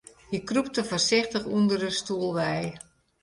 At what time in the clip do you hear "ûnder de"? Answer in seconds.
1.57-1.91